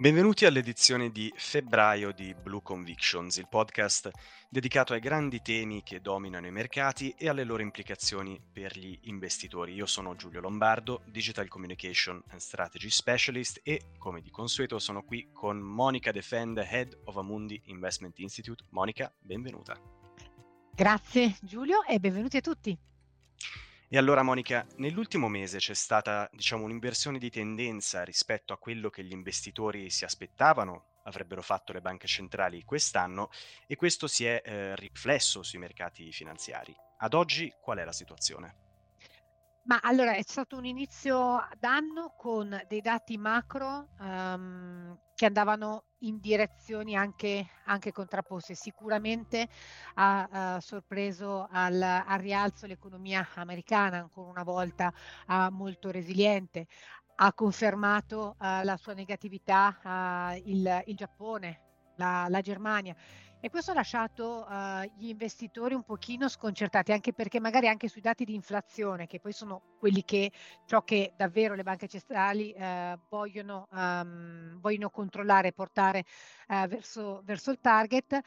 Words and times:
Benvenuti 0.00 0.46
all'edizione 0.46 1.10
di 1.10 1.30
febbraio 1.36 2.12
di 2.12 2.34
Blue 2.34 2.62
Convictions, 2.62 3.36
il 3.36 3.48
podcast 3.50 4.08
dedicato 4.48 4.94
ai 4.94 4.98
grandi 4.98 5.42
temi 5.42 5.82
che 5.82 6.00
dominano 6.00 6.46
i 6.46 6.50
mercati 6.50 7.14
e 7.18 7.28
alle 7.28 7.44
loro 7.44 7.60
implicazioni 7.60 8.40
per 8.50 8.78
gli 8.78 8.98
investitori. 9.02 9.74
Io 9.74 9.84
sono 9.84 10.16
Giulio 10.16 10.40
Lombardo, 10.40 11.02
Digital 11.04 11.48
Communication 11.48 12.18
and 12.28 12.40
Strategy 12.40 12.88
Specialist 12.88 13.60
e, 13.62 13.90
come 13.98 14.22
di 14.22 14.30
consueto, 14.30 14.78
sono 14.78 15.02
qui 15.02 15.28
con 15.34 15.58
Monica 15.58 16.12
Defend, 16.12 16.56
Head 16.56 17.00
of 17.04 17.18
Amundi 17.18 17.60
Investment 17.66 18.20
Institute. 18.20 18.64
Monica, 18.70 19.12
benvenuta. 19.20 19.78
Grazie 20.74 21.36
Giulio 21.42 21.84
e 21.84 22.00
benvenuti 22.00 22.38
a 22.38 22.40
tutti. 22.40 22.89
E 23.92 23.98
allora 23.98 24.22
Monica, 24.22 24.64
nell'ultimo 24.76 25.26
mese 25.26 25.58
c'è 25.58 25.74
stata, 25.74 26.30
diciamo, 26.32 26.62
un'inversione 26.62 27.18
di 27.18 27.28
tendenza 27.28 28.04
rispetto 28.04 28.52
a 28.52 28.56
quello 28.56 28.88
che 28.88 29.02
gli 29.02 29.10
investitori 29.10 29.90
si 29.90 30.04
aspettavano 30.04 31.00
avrebbero 31.04 31.42
fatto 31.42 31.72
le 31.72 31.80
banche 31.80 32.06
centrali 32.06 32.62
quest'anno 32.62 33.30
e 33.66 33.74
questo 33.74 34.06
si 34.06 34.24
è 34.26 34.42
eh, 34.44 34.76
riflesso 34.76 35.42
sui 35.42 35.58
mercati 35.58 36.12
finanziari. 36.12 36.72
Ad 36.98 37.14
oggi 37.14 37.52
qual 37.60 37.78
è 37.78 37.84
la 37.84 37.90
situazione? 37.90 38.69
Ma 39.64 39.78
allora 39.82 40.14
è 40.14 40.22
stato 40.22 40.56
un 40.56 40.64
inizio 40.64 41.46
d'anno 41.58 42.14
con 42.16 42.60
dei 42.66 42.80
dati 42.80 43.18
macro 43.18 43.90
um, 44.00 44.98
che 45.14 45.26
andavano 45.26 45.84
in 45.98 46.18
direzioni 46.18 46.96
anche, 46.96 47.46
anche 47.66 47.92
contrapposte. 47.92 48.54
Sicuramente 48.54 49.48
ha, 49.94 50.54
ha 50.54 50.60
sorpreso 50.60 51.46
al, 51.50 51.80
al, 51.80 52.18
rialzo 52.18 52.66
l'economia 52.66 53.28
americana, 53.34 53.98
ancora 53.98 54.30
una 54.30 54.44
volta 54.44 54.92
uh, 55.28 55.48
molto 55.50 55.90
resiliente. 55.90 56.66
Ha 57.16 57.32
confermato 57.34 58.36
uh, 58.38 58.64
la 58.64 58.78
sua 58.78 58.94
negatività 58.94 59.78
uh, 59.84 60.40
il, 60.48 60.82
il 60.86 60.96
Giappone, 60.96 61.60
la, 61.96 62.26
la 62.30 62.40
Germania 62.40 62.96
e 63.42 63.48
questo 63.48 63.70
ha 63.70 63.74
lasciato 63.74 64.46
uh, 64.46 64.82
gli 64.98 65.08
investitori 65.08 65.72
un 65.72 65.82
pochino 65.82 66.28
sconcertati, 66.28 66.92
anche 66.92 67.14
perché 67.14 67.40
magari 67.40 67.68
anche 67.68 67.88
sui 67.88 68.02
dati 68.02 68.24
di 68.24 68.34
inflazione, 68.34 69.06
che 69.06 69.18
poi 69.18 69.32
sono 69.32 69.62
quelli 69.78 70.04
che 70.04 70.30
ciò 70.66 70.82
che 70.82 71.14
davvero 71.16 71.54
le 71.54 71.62
banche 71.62 71.88
centrali 71.88 72.54
uh, 72.54 72.98
vogliono, 73.08 73.66
um, 73.70 74.60
vogliono, 74.60 74.90
controllare 74.90 75.48
e 75.48 75.52
portare 75.52 76.04
uh, 76.48 76.66
verso, 76.66 77.22
verso, 77.24 77.50
il 77.50 77.60
target, 77.62 78.20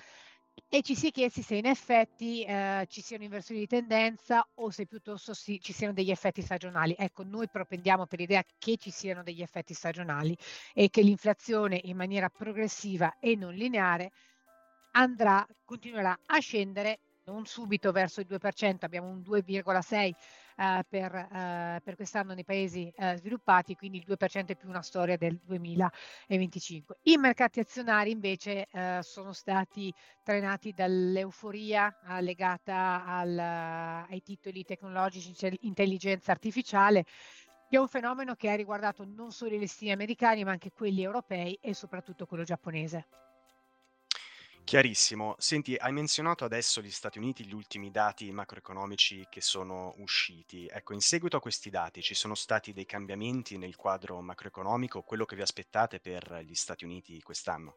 e 0.67 0.81
ci 0.81 0.95
si 0.95 1.07
è 1.07 1.11
chiesti 1.11 1.41
se 1.43 1.55
in 1.55 1.65
effetti 1.65 2.45
ci 2.87 3.01
siano 3.01 3.23
inversioni 3.23 3.61
di 3.61 3.67
tendenza 3.67 4.47
o 4.55 4.69
se 4.69 4.85
piuttosto 4.85 5.33
si, 5.33 5.59
ci 5.59 5.73
siano 5.73 5.93
degli 5.93 6.11
effetti 6.11 6.43
stagionali. 6.43 6.95
Ecco, 6.95 7.23
noi 7.23 7.49
propendiamo 7.49 8.05
per 8.05 8.19
l'idea 8.19 8.43
che 8.59 8.77
ci 8.77 8.91
siano 8.91 9.23
degli 9.23 9.41
effetti 9.41 9.73
stagionali 9.73 10.37
e 10.73 10.91
che 10.91 11.01
l'inflazione 11.01 11.79
in 11.85 11.97
maniera 11.97 12.29
progressiva 12.29 13.15
e 13.19 13.35
non 13.35 13.55
lineare 13.55 14.11
andrà, 14.93 15.45
continuerà 15.65 16.17
a 16.25 16.39
scendere 16.39 16.99
non 17.25 17.45
subito 17.45 17.91
verso 17.91 18.19
il 18.19 18.27
2%, 18.29 18.77
abbiamo 18.81 19.07
un 19.07 19.19
2,6 19.19 20.11
eh, 20.55 20.85
per, 20.87 21.15
eh, 21.15 21.81
per, 21.83 21.95
quest'anno 21.95 22.33
nei 22.33 22.43
paesi 22.43 22.91
eh, 22.95 23.15
sviluppati, 23.15 23.75
quindi 23.75 23.97
il 23.97 24.05
2% 24.07 24.47
è 24.47 24.55
più 24.55 24.67
una 24.67 24.81
storia 24.81 25.15
del 25.17 25.39
2025. 25.43 26.97
I 27.03 27.17
mercati 27.17 27.59
azionari 27.59 28.11
invece 28.11 28.67
eh, 28.71 28.99
sono 29.01 29.31
stati 29.31 29.93
trainati 30.21 30.73
dall'euforia 30.73 31.97
eh, 32.09 32.21
legata 32.21 33.05
al, 33.05 33.37
ai 33.37 34.21
titoli 34.21 34.63
tecnologici, 34.63 35.57
intelligenza 35.61 36.31
artificiale, 36.31 37.03
che 37.69 37.77
è 37.77 37.79
un 37.79 37.87
fenomeno 37.87 38.35
che 38.35 38.49
ha 38.49 38.55
riguardato 38.55 39.05
non 39.05 39.31
solo 39.31 39.55
i 39.55 39.59
listini 39.59 39.91
americani, 39.91 40.43
ma 40.43 40.51
anche 40.51 40.71
quelli 40.71 41.01
europei 41.01 41.57
e 41.61 41.73
soprattutto 41.73 42.25
quello 42.25 42.43
giapponese. 42.43 43.07
Chiarissimo. 44.73 45.35
Senti, 45.37 45.75
hai 45.75 45.91
menzionato 45.91 46.45
adesso 46.45 46.81
gli 46.81 46.89
Stati 46.89 47.19
Uniti, 47.19 47.45
gli 47.45 47.53
ultimi 47.53 47.91
dati 47.91 48.31
macroeconomici 48.31 49.27
che 49.29 49.39
sono 49.39 49.93
usciti. 49.97 50.67
Ecco, 50.67 50.93
in 50.93 50.99
seguito 50.99 51.37
a 51.37 51.39
questi 51.39 51.69
dati 51.69 52.01
ci 52.01 52.15
sono 52.15 52.33
stati 52.33 52.73
dei 52.73 52.87
cambiamenti 52.87 53.59
nel 53.59 53.75
quadro 53.75 54.19
macroeconomico, 54.21 55.03
quello 55.03 55.25
che 55.25 55.35
vi 55.35 55.43
aspettate 55.43 55.99
per 55.99 56.41
gli 56.43 56.55
Stati 56.55 56.85
Uniti 56.85 57.21
quest'anno? 57.21 57.75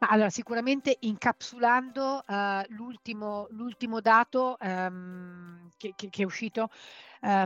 Ma 0.00 0.08
allora, 0.08 0.28
sicuramente 0.28 0.98
incapsulando 1.00 2.22
uh, 2.28 2.62
l'ultimo, 2.68 3.46
l'ultimo, 3.48 4.02
dato 4.02 4.58
um, 4.60 5.70
che, 5.78 5.94
che, 5.96 6.10
che, 6.10 6.22
è 6.24 6.26
uscito, 6.26 6.68
uh, 7.22 7.42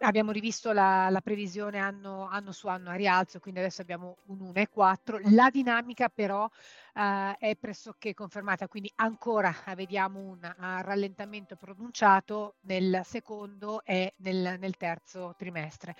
abbiamo 0.00 0.32
rivisto 0.32 0.72
la, 0.72 1.08
la 1.08 1.22
previsione 1.22 1.78
anno, 1.78 2.28
anno, 2.28 2.52
su 2.52 2.66
anno 2.66 2.90
a 2.90 2.94
rialzo, 2.94 3.40
quindi 3.40 3.60
adesso 3.60 3.80
abbiamo 3.80 4.18
un 4.26 4.52
1,4. 4.52 5.34
La 5.34 5.48
dinamica 5.48 6.10
però 6.10 6.46
uh, 6.94 7.34
è 7.38 7.56
pressoché 7.56 8.14
confermata, 8.14 8.68
quindi 8.68 8.90
ancora 8.96 9.54
vediamo 9.74 10.20
un 10.20 10.38
uh, 10.42 10.62
rallentamento 10.82 11.56
pronunciato 11.56 12.56
nel 12.62 13.00
secondo 13.04 13.84
e 13.84 14.14
nel, 14.18 14.56
nel 14.58 14.76
terzo 14.76 15.34
trimestre 15.36 15.94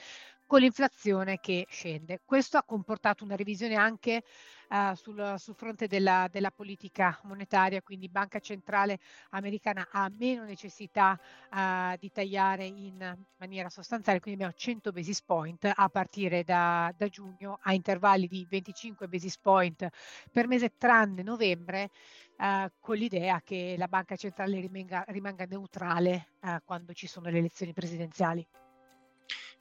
con 0.53 0.61
l'inflazione 0.61 1.41
che 1.41 1.67
scende. 1.71 2.21
Questo 2.27 2.59
ha 2.59 2.63
comportato 2.63 3.25
una 3.25 3.37
revisione 3.37 3.75
anche 3.75 4.23
uh, 4.69 4.93
sul, 4.93 5.37
sul, 5.39 5.55
fronte 5.55 5.87
della, 5.87 6.29
della, 6.31 6.51
politica 6.51 7.19
monetaria, 7.23 7.81
quindi 7.81 8.11
Banca 8.11 8.39
Centrale 8.39 8.99
Americana 9.31 9.89
ha 9.91 10.11
meno 10.15 10.45
necessità 10.45 11.19
uh, 11.51 11.97
di 11.99 12.13
tagliare 12.13 12.67
in 12.67 13.17
maniera 13.39 13.71
sostanziale, 13.71 14.21
quindi 14.21 14.43
abbiamo 14.43 14.61
100 14.61 14.93
basis 14.93 15.23
point 15.23 15.73
a 15.75 15.89
partire 15.89 16.45
da, 16.45 16.93
da 16.99 17.09
giugno 17.09 17.59
a 17.63 17.73
intervalli 17.73 18.27
di 18.27 18.47
25 18.47 19.09
basis 19.09 19.39
point 19.39 19.89
per 20.31 20.49
mese 20.49 20.77
tranne 20.77 21.23
novembre, 21.23 21.89
uh, 22.37 22.71
con 22.79 22.97
l'idea 22.97 23.41
che 23.41 23.75
la 23.79 23.89
Banca 23.89 24.17
Centrale 24.17 24.61
rimanga, 24.61 25.03
rimanga 25.09 25.47
neutrale 25.47 26.27
quando 26.67 26.93
ci 26.93 27.07
sono 27.07 27.31
le 27.31 27.39
elezioni 27.39 27.73
presidenziali. 27.73 28.47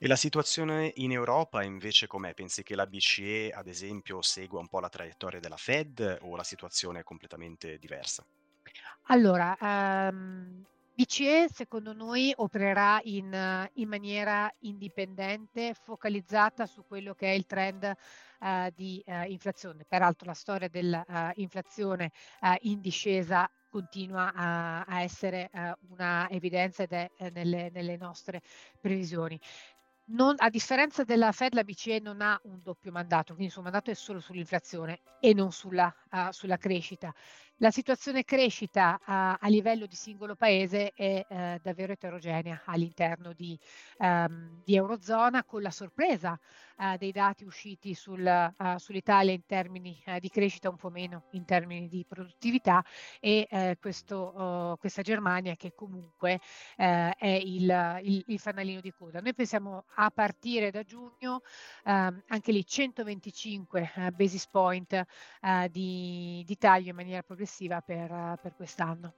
E 0.04 0.08
la 0.08 0.16
situazione 0.16 0.94
in 0.96 1.12
Europa 1.12 1.62
invece 1.62 2.08
com'è? 2.08 2.34
Pensi 2.34 2.64
che 2.64 2.74
la 2.74 2.88
BCE, 2.88 3.52
ad 3.54 3.68
esempio, 3.68 4.24
segua 4.24 4.60
un 4.60 4.68
po' 4.68 4.80
la 4.80 4.90
traiettoria 4.90 5.40
della 5.40 5.58
Fed 5.58 6.18
o 6.22 6.36
la 6.36 6.44
situazione 6.44 7.02
è 7.02 7.04
completamente 7.04 7.78
diversa? 7.78 8.26
Allora, 9.10 9.56
um, 9.62 10.66
BCE 10.96 11.50
secondo 11.54 11.94
noi 11.94 12.34
opererà 12.36 13.00
in, 13.04 13.70
in, 13.74 13.88
maniera 13.88 14.52
indipendente, 14.62 15.76
focalizzata 15.76 16.66
su 16.66 16.84
quello 16.88 17.14
che 17.14 17.28
è 17.28 17.36
il 17.36 17.46
trend 17.46 17.94
uh, 18.40 18.70
di 18.74 19.04
uh, 19.06 19.30
inflazione. 19.30 19.86
Peraltro 19.88 20.26
la 20.26 20.34
storia 20.34 20.68
dell'inflazione 20.68 22.12
uh, 22.42 22.56
in 22.62 22.82
discesa 22.82 23.48
continua 23.70 24.34
a, 24.34 24.82
a 24.82 25.02
essere 25.02 25.50
una 25.88 26.28
evidenza 26.30 26.84
ed 26.84 26.92
è 26.92 27.10
nelle, 27.32 27.70
nelle 27.72 27.96
nostre 27.96 28.42
previsioni 28.82 29.40
non, 30.12 30.36
a 30.38 30.50
differenza 30.50 31.04
della 31.04 31.32
Fed, 31.32 31.54
la 31.54 31.64
BCE 31.64 32.00
non 32.00 32.22
ha 32.22 32.40
un 32.44 32.60
doppio 32.62 32.92
mandato, 32.92 33.28
quindi 33.28 33.46
il 33.46 33.52
suo 33.52 33.62
mandato 33.62 33.92
è 33.92 33.94
solo 33.94 34.20
sull'inflazione 34.20 35.02
e 35.20 35.34
non 35.34 35.52
sulla, 35.52 35.94
uh, 36.12 36.32
sulla 36.32 36.58
crescita. 36.58 37.14
La 37.62 37.70
situazione 37.70 38.24
crescita 38.24 38.96
uh, 38.96 39.02
a 39.06 39.48
livello 39.48 39.86
di 39.86 39.94
singolo 39.94 40.36
paese 40.36 40.94
è 40.96 41.24
uh, 41.30 41.36
davvero 41.62 41.94
eterogenea 41.94 42.64
all'interno 42.66 43.34
di, 43.34 43.56
um, 44.00 44.64
di, 44.64 44.74
Eurozona, 44.74 45.44
con 45.44 45.62
la 45.62 45.70
sorpresa 45.70 46.40
dei 46.98 47.12
dati 47.12 47.44
usciti 47.44 47.94
sul, 47.94 48.52
sull'Italia 48.78 49.32
in 49.32 49.46
termini 49.46 50.04
di 50.20 50.30
crescita, 50.30 50.68
un 50.68 50.78
po' 50.78 50.90
meno 50.90 51.26
in 51.34 51.46
termini 51.46 51.88
di 51.88 52.04
produttività, 52.10 52.84
e 53.20 53.78
questo, 53.80 54.78
questa 54.80 55.04
Germania 55.04 55.56
che 55.56 55.76
comunque 55.76 56.42
è 56.76 57.40
il, 57.46 58.00
il, 58.02 58.24
il 58.26 58.40
fanalino 58.40 58.82
di 58.82 58.92
coda. 58.98 59.20
Noi 59.20 59.36
pensiamo 59.36 59.84
a 59.94 60.10
partire 60.10 60.72
da 60.72 60.82
giugno, 60.82 61.44
ehm, 61.86 62.24
anche 62.30 62.52
lì 62.52 62.66
125 62.66 63.92
eh, 63.98 64.12
basis 64.14 64.48
point 64.48 64.92
eh, 64.94 65.70
di, 65.70 66.44
di, 66.48 66.58
taglio 66.58 66.90
in 66.90 66.96
maniera 66.96 67.22
progressiva 67.22 67.51
per, 67.82 68.40
per 68.42 68.56
quest'anno. 68.56 69.14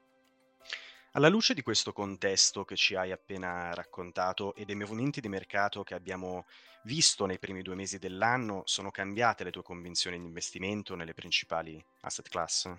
Alla 1.16 1.30
luce 1.30 1.54
di 1.54 1.62
questo 1.62 1.94
contesto 1.94 2.66
che 2.66 2.76
ci 2.76 2.96
hai 2.96 3.12
appena 3.12 3.72
raccontato 3.74 4.56
e 4.56 4.66
dei 4.66 4.76
movimenti 4.76 5.22
di 5.22 5.30
mercato 5.30 5.84
che 5.84 5.94
abbiamo 5.94 6.46
visto 6.86 7.28
nei 7.28 7.38
primi 7.38 7.62
due 7.62 7.76
mesi 7.76 8.00
dell'anno, 8.00 8.64
sono 8.66 8.90
cambiate 8.90 9.44
le 9.44 9.52
tue 9.52 9.62
convinzioni 9.62 10.18
di 10.18 10.26
investimento 10.26 10.96
nelle 10.96 11.14
principali 11.14 11.84
asset 12.02 12.28
class? 12.30 12.74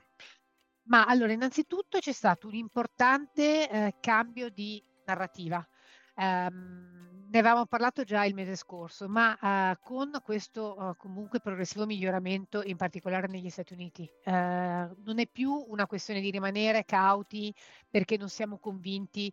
Ma 0.86 1.04
allora, 1.06 1.32
innanzitutto 1.32 1.98
c'è 1.98 2.12
stato 2.12 2.48
un 2.48 2.54
importante 2.54 3.70
eh, 3.70 3.94
cambio 4.00 4.50
di 4.50 4.82
narrativa. 5.06 5.66
Um, 6.16 6.94
ne 7.34 7.40
avevamo 7.40 7.66
parlato 7.66 8.04
già 8.04 8.24
il 8.24 8.34
mese 8.34 8.54
scorso, 8.54 9.08
ma 9.08 9.36
uh, 9.40 9.76
con 9.82 10.20
questo 10.22 10.76
uh, 10.78 10.96
comunque 10.96 11.40
progressivo 11.40 11.84
miglioramento, 11.84 12.62
in 12.62 12.76
particolare 12.76 13.26
negli 13.26 13.50
Stati 13.50 13.72
Uniti, 13.72 14.08
uh, 14.26 14.30
non 14.30 15.18
è 15.18 15.26
più 15.26 15.52
una 15.68 15.86
questione 15.86 16.20
di 16.20 16.30
rimanere 16.30 16.84
cauti 16.84 17.52
perché 17.90 18.16
non 18.16 18.28
siamo 18.28 18.58
convinti 18.58 19.32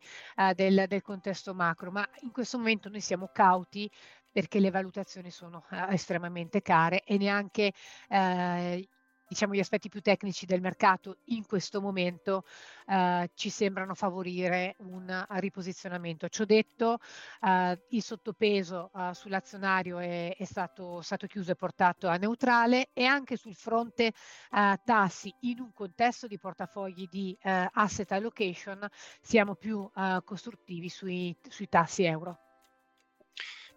del, 0.56 0.86
del, 0.88 1.02
contesto 1.02 1.54
macro, 1.54 1.92
ma 1.92 2.08
in 2.22 2.32
questo 2.32 2.58
momento 2.58 2.90
noi 2.90 3.02
siamo 3.02 3.30
cauti 3.32 3.90
perché 4.32 4.60
le 4.60 4.72
valutazioni 4.72 5.30
sono 5.30 5.66
eh, 5.72 5.94
estremamente 5.94 6.62
care 6.62 7.04
e 7.04 7.18
neanche 7.18 7.74
eh, 8.08 8.88
diciamo, 9.32 9.54
gli 9.54 9.60
aspetti 9.60 9.88
più 9.88 10.02
tecnici 10.02 10.46
del 10.46 10.60
mercato 10.60 11.20
in 11.28 11.46
questo 11.46 11.80
momento 11.80 12.44
eh, 12.86 13.30
ci 13.34 13.50
sembrano 13.50 13.96
favorire 13.96 14.76
un 14.80 15.26
riposizionamento. 15.30 16.28
Ciò 16.28 16.44
detto, 16.44 16.98
eh, 17.40 17.82
il 17.92 18.04
sottopeso 18.04 18.92
eh, 18.94 19.14
sull'azionario 19.14 20.00
è, 20.00 20.36
è 20.36 20.44
stato, 20.44 21.00
stato, 21.02 21.28
chiuso 21.28 21.52
e 21.52 21.56
portato 21.56 22.10
a 22.10 22.18
neutrale 22.18 22.90
e 22.92 23.06
anche 23.06 23.38
sul 23.38 23.56
fronte 23.56 24.08
eh, 24.08 24.80
tassi 24.84 25.34
in 25.42 25.62
un 25.62 25.72
contesto 25.72 26.28
di 26.28 26.38
portafogli 26.38 27.08
di 27.10 27.38
eh, 27.42 27.70
asset 27.72 28.12
allocation 28.12 28.86
siamo 29.22 29.56
più 29.56 29.90
eh, 29.96 30.20
costruttivi 30.26 30.90
sui, 30.90 31.34
sui 31.48 31.70
tassi 31.70 32.04
euro. 32.04 32.38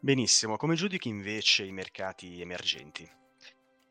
Benissimo, 0.01 0.57
come 0.57 0.75
giudichi 0.75 1.09
invece 1.09 1.63
i 1.63 1.71
mercati 1.71 2.41
emergenti? 2.41 3.23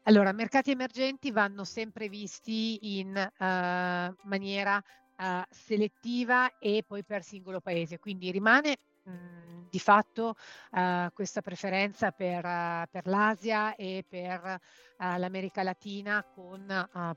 Allora, 0.06 0.34
mercati 0.34 0.72
emergenti 0.72 1.32
vanno 1.32 1.64
sempre 1.64 2.10
visti 2.10 3.00
in 3.00 3.16
uh, 3.16 4.28
maniera 4.28 4.76
uh, 4.76 5.42
selettiva 5.50 6.58
e 6.58 6.84
poi 6.86 7.06
per 7.06 7.24
singolo 7.24 7.62
paese, 7.62 8.00
quindi 8.00 8.30
rimane 8.30 8.76
mh, 9.04 9.12
mhmm, 9.12 9.68
di 9.70 9.80
fatto 9.80 10.36
uh, 10.72 11.08
questa 11.14 11.40
preferenza 11.42 12.12
per, 12.12 12.42
per, 12.92 13.08
l'Asia 13.08 13.76
e 13.76 14.04
per 14.08 14.60
l'America 14.98 15.64
Latina 15.64 16.24
con 16.24 16.66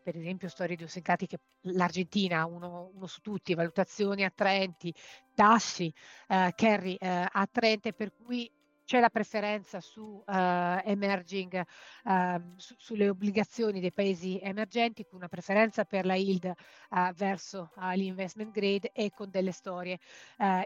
per 0.03 0.17
esempio 0.17 0.49
storie 0.49 0.75
idiosincratiche, 0.75 1.39
l'Argentina, 1.63 2.47
uno, 2.47 2.91
uno, 2.95 3.07
su 3.07 3.21
tutti, 3.21 3.55
valutazioni 3.55 4.25
attraenti, 4.25 4.93
tassi, 5.35 5.93
carry 6.27 6.97
attraente, 6.99 7.93
per 7.93 8.13
cui 8.13 8.51
c'è 8.87 9.01
la 9.01 9.11
preferenza 9.11 9.81
su 9.81 10.01
uh, 10.01 10.23
emerging, 10.27 11.61
uh, 12.05 12.41
su, 12.57 12.75
sulle 12.79 13.09
obbligazioni 13.09 13.81
dei 13.81 13.93
paesi 13.93 14.39
emergenti, 14.41 15.05
con 15.05 15.19
una 15.19 15.29
preferenza 15.29 15.85
per 15.85 16.07
la 16.07 16.15
yield 16.15 16.45
uh, 16.91 17.13
verso 17.13 17.73
l'investment 17.95 18.53
grade 18.53 18.93
e 18.93 19.11
con 19.11 19.29
delle 19.29 19.51
storie 19.51 19.99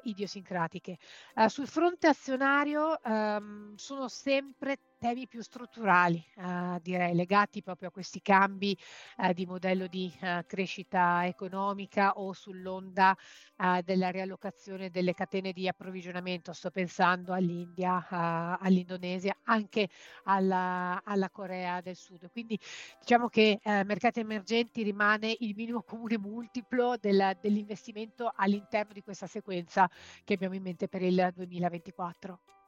idiosincratiche. 0.02 0.98
sul 1.46 1.66
fronte 1.66 2.06
azionario 2.06 2.98
um, 3.04 3.74
sono 3.76 4.08
sempre 4.08 4.78
temi 5.00 5.26
più 5.26 5.40
strutturali, 5.40 6.22
eh, 6.36 6.78
direi 6.82 7.14
legati 7.14 7.62
proprio 7.62 7.88
a 7.88 7.90
questi 7.90 8.20
cambi 8.20 8.76
eh, 9.16 9.32
di 9.32 9.46
modello 9.46 9.86
di 9.86 10.12
eh, 10.20 10.44
crescita 10.46 11.26
economica 11.26 12.18
o 12.18 12.34
sull'onda 12.34 13.16
eh, 13.56 13.82
della 13.82 14.10
riallocazione 14.10 14.90
delle 14.90 15.14
catene 15.14 15.52
di 15.52 15.66
approvvigionamento. 15.66 16.52
Sto 16.52 16.70
pensando 16.70 17.32
all'India, 17.32 17.98
eh, 17.98 18.66
all'Indonesia, 18.66 19.34
anche 19.44 19.88
alla, 20.24 21.00
alla, 21.02 21.30
Corea 21.30 21.80
del 21.80 21.96
Sud. 21.96 22.30
Quindi 22.30 22.58
diciamo 22.98 23.28
che 23.28 23.58
eh, 23.62 23.84
mercati 23.84 24.20
emergenti 24.20 24.82
rimane 24.82 25.34
il 25.40 25.54
minimo 25.56 25.82
comune 25.82 26.18
multiplo 26.18 26.96
del, 27.00 27.38
dell'investimento 27.40 28.30
all'interno 28.34 28.92
di 28.92 29.00
questa 29.00 29.26
sequenza 29.26 29.88
che 30.24 30.34
abbiamo 30.34 30.54
in 30.56 30.62
mente 30.62 30.88
per 30.88 31.00
il 31.00 31.30
2024. 31.34 32.59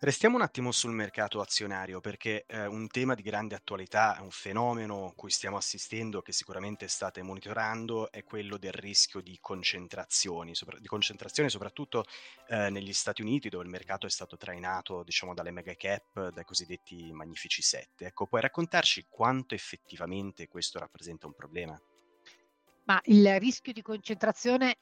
Restiamo 0.00 0.36
un 0.36 0.42
attimo 0.42 0.70
sul 0.70 0.92
mercato 0.92 1.40
azionario 1.40 2.00
perché 2.00 2.44
eh, 2.46 2.66
un 2.66 2.86
tema 2.86 3.16
di 3.16 3.22
grande 3.22 3.56
attualità, 3.56 4.16
un 4.20 4.30
fenomeno 4.30 5.12
cui 5.16 5.28
stiamo 5.28 5.56
assistendo, 5.56 6.22
che 6.22 6.30
sicuramente 6.30 6.86
state 6.86 7.20
monitorando, 7.20 8.08
è 8.12 8.22
quello 8.22 8.58
del 8.58 8.70
rischio 8.70 9.20
di 9.20 9.36
concentrazioni, 9.40 10.54
sopra- 10.54 10.78
di 10.78 10.86
concentrazione 10.86 11.48
soprattutto 11.48 12.04
eh, 12.46 12.70
negli 12.70 12.92
Stati 12.92 13.22
Uniti 13.22 13.48
dove 13.48 13.64
il 13.64 13.70
mercato 13.70 14.06
è 14.06 14.10
stato 14.10 14.36
trainato 14.36 15.02
diciamo, 15.02 15.34
dalle 15.34 15.50
mega 15.50 15.74
cap, 15.74 16.28
dai 16.28 16.44
cosiddetti 16.44 17.10
magnifici 17.10 17.60
7. 17.60 18.06
Ecco, 18.06 18.26
puoi 18.26 18.40
raccontarci 18.40 19.06
quanto 19.08 19.56
effettivamente 19.56 20.46
questo 20.46 20.78
rappresenta 20.78 21.26
un 21.26 21.34
problema? 21.34 21.76
Ma 22.84 23.00
il 23.06 23.40
rischio 23.40 23.72
di 23.72 23.82
concentrazione 23.82 24.76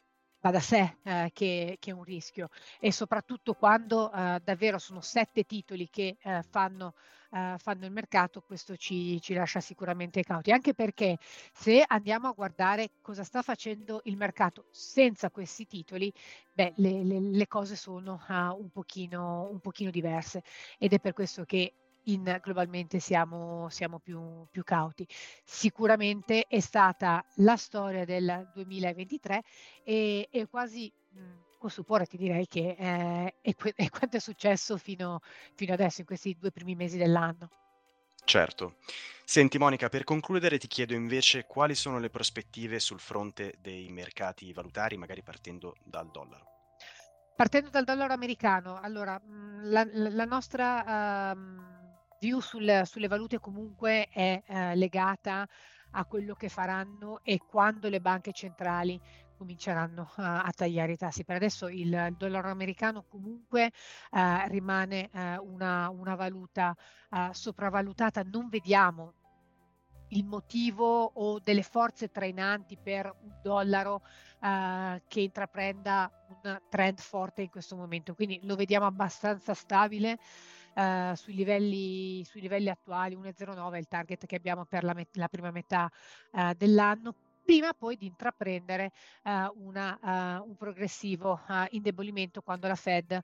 va 0.47 0.51
da 0.53 0.61
sé 0.61 0.97
eh, 1.03 1.31
che, 1.33 1.77
che, 1.81 1.91
è 1.91 1.93
un 1.93 2.05
rischio. 2.05 2.49
E 2.79 2.93
soprattutto 2.93 3.55
quando 3.55 4.13
eh, 4.13 4.41
davvero 4.45 4.79
sono 4.79 5.01
sette 5.01 5.45
titoli 5.45 5.89
che 5.91 6.17
eh, 6.23 6.43
fanno, 6.49 6.95
eh, 7.33 7.57
fanno, 7.59 7.85
il 7.85 7.91
mercato, 7.91 8.41
questo 8.43 8.77
ci, 8.77 9.21
ci, 9.21 9.35
lascia 9.35 9.61
sicuramente 9.61 10.23
cauti, 10.23 10.53
anche 10.53 10.75
perché 10.75 11.19
se 11.53 11.85
andiamo 11.87 12.29
a 12.29 12.33
guardare 12.33 12.91
cosa 13.01 13.25
sta 13.25 13.43
facendo 13.43 14.01
il 14.05 14.17
mercato 14.17 14.67
senza 14.71 15.31
questi 15.31 15.67
titoli, 15.67 16.13
beh, 16.53 16.75
le, 16.77 17.03
le, 17.03 17.21
le 17.21 17.47
cose 17.49 17.75
sono 17.75 18.23
uh, 18.29 18.61
un, 18.61 18.71
pochino, 18.71 19.49
un 19.51 19.59
pochino 19.61 19.91
diverse. 19.91 20.43
Ed 20.79 20.93
è 20.93 21.01
per 21.01 21.13
questo 21.13 21.45
che 21.45 21.75
in, 22.07 22.39
globalmente 22.43 22.99
siamo, 22.99 23.69
siamo 23.69 23.99
più, 23.99 24.47
più, 24.51 24.63
cauti. 24.63 25.07
Sicuramente 25.45 26.47
è 26.49 26.61
stata 26.61 27.25
la 27.37 27.57
storia 27.57 28.05
del 28.05 28.51
2023 28.55 29.43
e, 29.85 30.29
e 30.31 30.47
quasi 30.47 30.93
mh, 31.11 31.19
con 31.59 31.71
stupore 31.71 32.07
ti 32.07 32.17
direi 32.17 32.47
che 32.47 32.77
eh, 32.79 33.35
è, 33.41 33.55
è, 33.75 33.91
quanto 33.91 34.17
è 34.17 34.21
successo 34.21 34.77
fino, 34.77 35.21
fino 35.55 35.73
adesso, 35.73 36.01
in 36.01 36.07
questi 36.07 36.37
due 36.39 36.51
primi 36.51 36.75
mesi 36.75 36.97
dell'anno. 36.97 37.49
Certo. 38.25 38.77
Senti 39.25 39.59
Monica, 39.59 39.89
per 39.89 40.05
concludere 40.05 40.59
ti 40.59 40.67
chiedo 40.67 40.95
invece 40.95 41.47
quali 41.47 41.75
sono 41.75 41.99
le 41.99 42.11
prospettive 42.11 42.79
sul 42.81 43.01
fronte 43.01 43.55
dei 43.61 43.89
mercati 43.89 44.53
valutari, 44.53 44.97
magari 44.97 45.23
partendo 45.23 45.77
dal 45.85 46.11
dollaro. 46.11 46.45
Partendo 47.37 47.69
dal 47.71 47.85
dollaro 47.85 48.15
americano, 48.15 48.81
allora 48.81 49.21
la, 49.63 49.87
la 49.93 50.25
nostra 50.25 51.33
uh, 51.33 51.76
view 52.21 52.41
sul, 52.41 52.83
sulle 52.85 53.09
valute 53.09 53.39
comunque 53.39 54.09
è 54.09 54.43
eh, 54.47 54.75
legata 54.75 55.47
a 55.91 56.05
quello 56.05 56.35
che 56.35 56.49
faranno 56.49 57.21
e 57.23 57.39
quando 57.39 57.89
le 57.89 58.01
banche 58.01 58.33
centrali 58.33 59.01
cominceranno 59.37 60.11
a, 60.17 60.43
a 60.43 60.51
tagliare 60.51 60.93
i 60.93 60.97
tassi. 60.97 61.25
Per 61.25 61.37
adesso 61.37 61.69
il, 61.69 61.93
il 61.93 62.15
dollaro 62.17 62.51
americano 62.51 63.05
comunque 63.09 63.71
eh, 64.11 64.49
rimane 64.49 65.11
eh, 65.13 65.37
una, 65.39 65.89
una, 65.91 66.15
valuta 66.15 66.75
eh, 67.11 67.29
sopravvalutata, 67.33 68.23
non 68.23 68.49
vediamo 68.49 69.15
il 70.09 70.25
motivo 70.25 71.05
o 71.05 71.41
delle 71.41 71.63
forze 71.63 72.11
trainanti 72.11 72.77
per 72.77 73.13
un 73.23 73.41
dollaro 73.43 74.03
uh, 74.41 75.01
che 75.09 75.21
intraprenda 75.21 76.11
un 76.29 76.61
trend 76.69 77.01
forte 77.01 77.43
in 77.43 77.51
questo 77.51 77.75
momento. 77.75 78.15
Quindi 78.15 78.39
lo 78.45 78.55
vediamo 78.55 78.87
abbastanza 78.87 79.55
stabile 79.55 80.19
uh, 80.77 81.15
sui, 81.15 81.35
livelli, 81.35 82.23
sui, 82.25 82.41
livelli, 82.41 82.69
attuali. 82.69 83.17
1,09 83.17 83.73
è 83.73 83.79
il 83.79 83.89
target 83.89 84.27
che 84.27 84.37
abbiamo 84.37 84.65
per 84.65 84.85
la, 84.85 84.95
met- 84.95 85.17
la 85.17 85.29
prima 85.29 85.51
metà 85.51 85.91
uh, 86.33 86.53
dell'anno 86.57 87.15
prima 87.47 87.73
poi 87.73 87.97
di 87.97 88.07
intraprendere 88.07 88.91
uh, 89.23 89.65
una, 89.65 89.97
uh, 90.03 90.49
un 90.49 90.57
progressivo 90.57 91.41
uh, 91.47 91.65
indebolimento 91.71 92.43
quando 92.43 92.67
la 92.67 92.75
Fed 92.75 93.19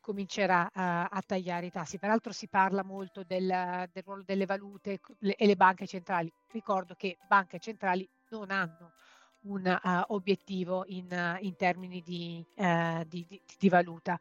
comincerà 0.00 0.70
a 0.72 1.22
tagliare 1.26 1.66
i 1.66 1.70
tassi. 1.70 1.98
Peraltro 1.98 2.32
si 2.32 2.48
parla 2.48 2.84
molto 2.84 3.24
del, 3.24 3.88
del 3.92 4.02
ruolo 4.04 4.22
delle 4.24 4.46
valute 4.46 5.00
e 5.20 5.46
le 5.46 5.56
banche 5.56 5.86
centrali. 5.86 6.32
Ricordo 6.52 6.94
che 6.94 7.18
banche 7.26 7.58
centrali 7.58 8.08
non 8.30 8.50
hanno 8.50 8.92
un 9.42 9.78
obiettivo 10.08 10.84
in, 10.86 11.38
in, 11.40 11.56
termini 11.56 12.00
di, 12.02 12.44
di, 13.06 13.26
di, 13.28 13.42
di 13.58 13.68
valuta. 13.68 14.18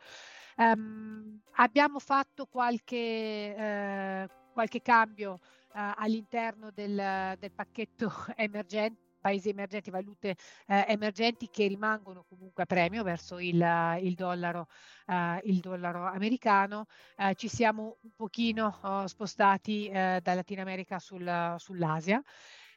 Um, 0.58 1.42
abbiamo 1.56 2.00
fatto 2.00 2.46
qualche, 2.46 4.28
qualche 4.54 4.82
cambio 4.82 5.40
all'interno 5.72 6.72
del, 6.72 7.36
del 7.38 7.52
pacchetto 7.52 8.12
emergente 8.36 9.06
paesi 9.26 9.50
emergenti, 9.50 9.90
valute 9.90 10.36
eh, 10.68 10.86
emergenti 10.88 11.50
che 11.50 11.66
rimangono 11.66 12.26
comunque 12.30 12.62
a 12.62 12.66
premio 12.68 13.02
verso 13.02 13.40
il, 13.40 13.56
il, 14.02 14.14
dollaro, 14.14 14.68
eh, 15.08 15.42
il 15.46 15.62
dollaro, 15.62 16.06
americano. 16.06 16.86
Eh, 17.18 17.34
ci 17.34 17.48
siamo 17.48 17.98
un 18.02 18.12
pochino 18.16 18.78
oh, 18.84 19.08
spostati 19.08 19.88
eh, 19.88 20.20
da 20.22 20.36
Latino 20.36 20.62
America 20.62 21.00
sul, 21.00 21.56
sull'Asia. 21.58 22.22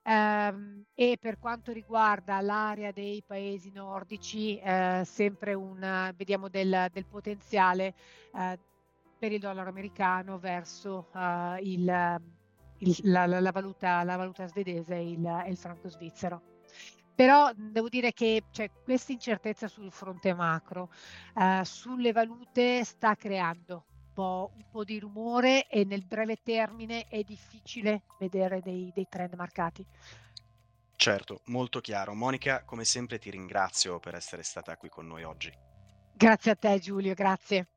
Um, 0.08 0.84
e 0.94 1.18
per 1.20 1.38
quanto 1.38 1.70
riguarda 1.70 2.40
l'area 2.40 2.92
dei 2.92 3.22
paesi 3.26 3.70
nordici, 3.70 4.58
eh, 4.58 5.02
sempre 5.04 5.52
un, 5.52 6.14
vediamo 6.16 6.48
del, 6.48 6.86
del 6.90 7.04
potenziale 7.04 7.94
eh, 8.34 8.58
per 9.18 9.32
il 9.32 9.38
dollaro 9.38 9.68
americano 9.68 10.38
verso 10.38 11.10
uh, 11.12 11.56
il, 11.60 12.20
il, 12.78 12.96
la, 13.02 13.26
la, 13.26 13.50
valuta, 13.50 14.02
la, 14.02 14.16
valuta, 14.16 14.46
svedese 14.46 14.94
e 14.94 15.10
il, 15.10 15.44
il, 15.46 15.56
franco 15.58 15.90
svizzero. 15.90 16.40
Però 17.14 17.50
devo 17.54 17.90
dire 17.90 18.12
che 18.12 18.44
cioè, 18.50 18.70
questa 18.82 19.12
incertezza 19.12 19.68
sul 19.68 19.92
fronte 19.92 20.32
macro, 20.32 20.90
uh, 21.34 21.62
sulle 21.64 22.12
valute, 22.12 22.82
sta 22.82 23.14
creando 23.14 23.84
po', 24.18 24.50
un 24.56 24.64
po', 24.68 24.82
di 24.82 24.98
rumore 24.98 25.68
e 25.68 25.84
nel 25.84 26.04
breve 26.04 26.42
termine 26.42 27.06
è 27.06 27.22
difficile 27.22 28.02
vedere 28.18 28.60
dei, 28.60 28.90
dei 28.92 29.06
trend 29.08 29.34
marcati. 29.34 29.86
Certo, 30.96 31.42
molto 31.44 31.80
chiaro. 31.80 32.14
Monica, 32.14 32.64
come 32.64 32.84
sempre 32.84 33.20
ti 33.20 33.30
ringrazio 33.30 34.00
per 34.00 34.16
essere 34.16 34.42
stata 34.42 34.76
qui 34.76 34.88
con 34.88 35.06
noi 35.06 35.22
oggi. 35.22 35.52
Grazie 36.12 36.50
a 36.50 36.56
te 36.56 36.80
Giulio, 36.80 37.14
grazie. 37.14 37.68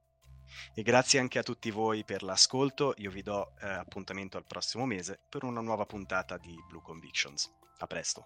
E 0.73 0.81
grazie 0.81 1.19
anche 1.19 1.37
a 1.37 1.43
tutti 1.43 1.69
voi 1.69 2.03
per 2.03 2.23
l'ascolto. 2.23 2.95
Io 2.97 3.11
vi 3.11 3.21
do 3.21 3.53
eh, 3.61 3.67
appuntamento 3.67 4.37
al 4.37 4.45
prossimo 4.47 4.87
mese 4.87 5.19
per 5.29 5.43
una 5.43 5.61
nuova 5.61 5.85
puntata 5.85 6.39
di 6.39 6.55
Blue 6.67 6.81
Convictions. 6.81 7.51
A 7.77 7.85
presto. 7.85 8.25